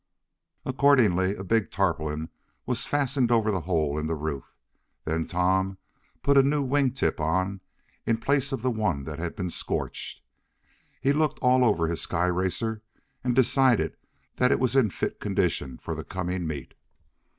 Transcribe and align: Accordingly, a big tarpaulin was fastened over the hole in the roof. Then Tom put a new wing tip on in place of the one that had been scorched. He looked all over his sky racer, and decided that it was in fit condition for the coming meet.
Accordingly, 0.65 1.35
a 1.35 1.43
big 1.43 1.69
tarpaulin 1.69 2.29
was 2.65 2.87
fastened 2.87 3.31
over 3.31 3.51
the 3.51 3.59
hole 3.69 3.99
in 3.99 4.07
the 4.07 4.15
roof. 4.15 4.55
Then 5.05 5.27
Tom 5.27 5.77
put 6.23 6.37
a 6.39 6.41
new 6.41 6.63
wing 6.63 6.89
tip 6.89 7.19
on 7.19 7.61
in 8.07 8.17
place 8.17 8.51
of 8.51 8.63
the 8.63 8.71
one 8.71 9.03
that 9.03 9.19
had 9.19 9.35
been 9.35 9.51
scorched. 9.51 10.23
He 10.99 11.13
looked 11.13 11.37
all 11.43 11.63
over 11.63 11.85
his 11.87 12.01
sky 12.01 12.25
racer, 12.25 12.81
and 13.23 13.35
decided 13.35 13.95
that 14.37 14.51
it 14.51 14.59
was 14.59 14.75
in 14.75 14.89
fit 14.89 15.19
condition 15.19 15.77
for 15.77 15.93
the 15.93 16.03
coming 16.03 16.47
meet. 16.47 16.73